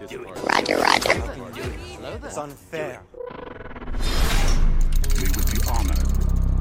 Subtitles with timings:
[0.00, 1.10] Roger, roger.
[2.24, 3.02] It's unfair.
[5.16, 5.98] We would be honored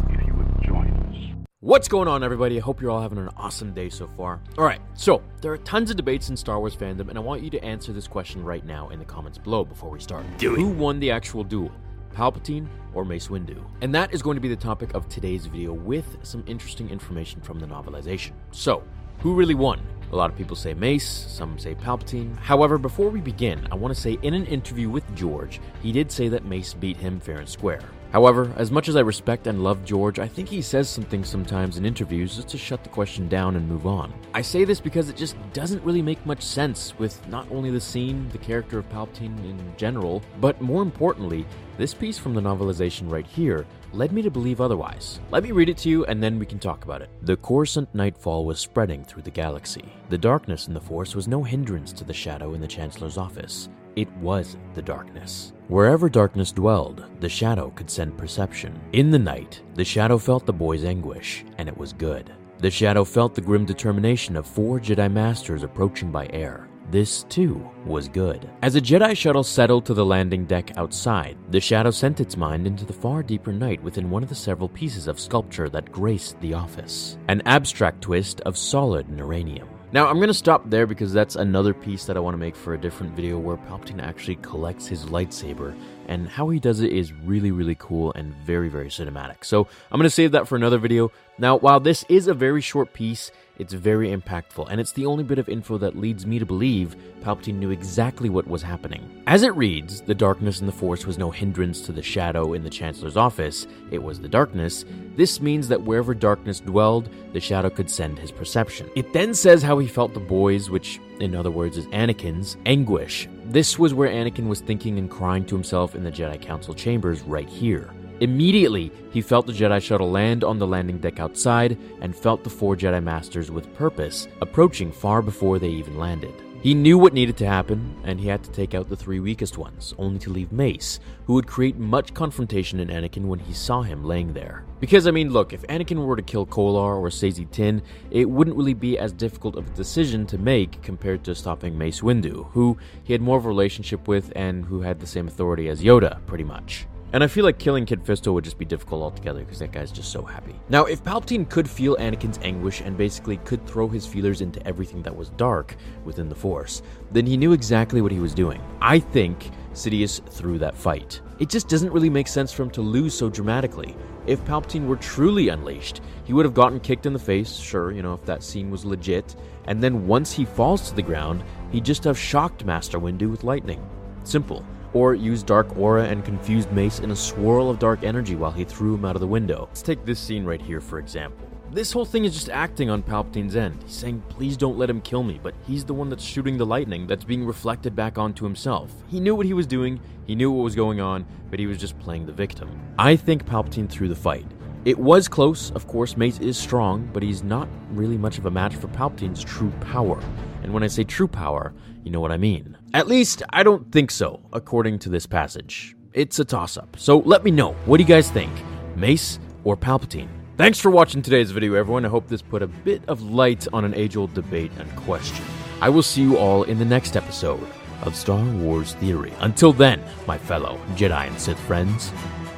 [0.09, 1.45] if you would join us.
[1.59, 2.57] What's going on, everybody?
[2.57, 4.41] I hope you're all having an awesome day so far.
[4.57, 7.51] Alright, so there are tons of debates in Star Wars fandom, and I want you
[7.51, 10.25] to answer this question right now in the comments below before we start.
[10.39, 11.71] Do Who won the actual duel?
[12.15, 12.65] Palpatine
[12.95, 13.63] or Mace Windu?
[13.81, 17.41] And that is going to be the topic of today's video with some interesting information
[17.41, 18.31] from the novelization.
[18.49, 18.81] So,
[19.19, 19.79] who really won?
[20.09, 22.37] A lot of people say Mace, some say Palpatine.
[22.37, 26.11] However, before we begin, I want to say in an interview with George, he did
[26.11, 27.81] say that Mace beat him fair and square.
[28.17, 31.29] However, as much as I respect and love George, I think he says some things
[31.29, 34.11] sometimes in interviews just to shut the question down and move on.
[34.33, 37.79] I say this because it just doesn't really make much sense with not only the
[37.79, 41.45] scene, the character of Palpatine in general, but more importantly,
[41.77, 45.19] this piece from the novelization right here led me to believe otherwise.
[45.29, 47.11] Let me read it to you and then we can talk about it.
[47.21, 49.93] The Coruscant nightfall was spreading through the galaxy.
[50.09, 53.69] The darkness in the Force was no hindrance to the shadow in the Chancellor's office.
[53.97, 55.53] It was the darkness.
[55.69, 58.79] Wherever darkness dwelled, the shadow could send perception.
[58.93, 62.31] In the night, the shadow felt the boy's anguish, and it was good.
[62.59, 66.69] The shadow felt the grim determination of four Jedi Masters approaching by air.
[66.91, 68.47] This, too, was good.
[68.61, 72.67] As a Jedi shuttle settled to the landing deck outside, the shadow sent its mind
[72.67, 76.39] into the far deeper night within one of the several pieces of sculpture that graced
[76.39, 77.17] the office.
[77.29, 79.67] An abstract twist of solid neuranium.
[79.93, 82.57] Now, I'm going to stop there because that's another piece that I want to make
[82.57, 85.77] for a different video where Palpatine actually collects his lightsaber,
[86.07, 89.43] and how he does it is really, really cool and very, very cinematic.
[89.43, 91.11] So, I'm going to save that for another video.
[91.37, 95.23] Now, while this is a very short piece, it's very impactful, and it's the only
[95.23, 99.23] bit of info that leads me to believe Palpatine knew exactly what was happening.
[99.25, 102.63] As it reads, the darkness in the Force was no hindrance to the shadow in
[102.63, 104.85] the Chancellor's office, it was the darkness.
[105.15, 108.89] This means that wherever darkness dwelled, the shadow could send his perception.
[108.95, 113.27] It then says how he felt the boys, which in other words is Anakin's, anguish.
[113.45, 117.21] This was where Anakin was thinking and crying to himself in the Jedi Council chambers
[117.21, 117.89] right here.
[118.19, 122.49] Immediately, he felt the Jedi shuttle land on the landing deck outside and felt the
[122.49, 126.33] four Jedi Masters with purpose approaching far before they even landed.
[126.59, 129.59] He knew what needed to happen, and he had to take out the three weakest
[129.59, 133.83] ones, only to leave Mace, who would create much confrontation in Anakin when he saw
[133.83, 134.65] him laying there.
[134.79, 138.57] Because, I mean, look, if Anakin were to kill Kolar or Saesee Tiin, it wouldn't
[138.57, 142.75] really be as difficult of a decision to make compared to stopping Mace Windu, who
[143.03, 146.25] he had more of a relationship with and who had the same authority as Yoda,
[146.25, 146.87] pretty much.
[147.13, 149.93] And I feel like killing Kit Fisto would just be difficult altogether because that guy's
[149.93, 150.53] just so happy.
[150.67, 155.01] Now, if Palpatine could feel Anakin's anguish and basically could throw his feelers into everything
[155.03, 156.81] that was dark within the Force,
[157.11, 158.61] then he knew exactly what he was doing.
[158.81, 161.21] I think Sidious threw that fight.
[161.39, 163.95] It just doesn't really make sense for him to lose so dramatically.
[164.25, 168.01] If Palpatine were truly unleashed, he would have gotten kicked in the face, sure, you
[168.01, 169.33] know, if that scene was legit,
[169.65, 173.45] and then once he falls to the ground, he'd just have shocked Master Windu with
[173.45, 173.87] lightning.
[174.25, 178.51] Simple or use dark aura and confused Mace in a swirl of dark energy while
[178.51, 179.65] he threw him out of the window.
[179.69, 181.47] Let's take this scene right here, for example.
[181.71, 183.83] This whole thing is just acting on Palpatine's end.
[183.83, 186.65] He's saying, please don't let him kill me, but he's the one that's shooting the
[186.65, 188.91] lightning that's being reflected back onto himself.
[189.09, 191.77] He knew what he was doing, he knew what was going on, but he was
[191.77, 192.69] just playing the victim.
[192.97, 194.45] I think Palpatine threw the fight.
[194.85, 198.51] It was close, of course, Mace is strong, but he's not really much of a
[198.51, 200.23] match for Palpatine's true power.
[200.63, 201.73] And when I say true power,
[202.03, 202.77] you know what I mean.
[202.93, 205.95] At least, I don't think so, according to this passage.
[206.13, 206.97] It's a toss up.
[206.97, 207.73] So let me know.
[207.85, 208.51] What do you guys think?
[208.95, 210.29] Mace or Palpatine?
[210.57, 212.05] Thanks for watching today's video, everyone.
[212.05, 215.45] I hope this put a bit of light on an age old debate and question.
[215.81, 217.67] I will see you all in the next episode
[218.01, 219.33] of Star Wars Theory.
[219.39, 222.11] Until then, my fellow Jedi and Sith friends,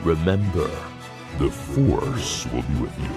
[0.04, 0.70] remember
[1.40, 3.10] The Force will be with you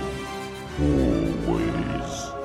[0.81, 2.42] always.